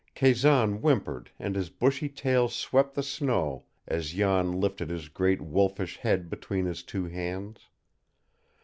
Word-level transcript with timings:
Kazan 0.15 0.77
whimpered 0.81 1.29
and 1.37 1.55
his 1.55 1.69
bushy 1.69 2.09
tail 2.09 2.49
swept 2.49 2.95
the 2.95 3.03
snow 3.03 3.65
as 3.87 4.09
Jan 4.13 4.59
lifted 4.59 4.89
his 4.89 5.09
great 5.09 5.41
wolfish 5.41 5.97
head 5.97 6.27
between 6.27 6.65
his 6.65 6.81
two 6.81 7.05
hands. 7.05 7.69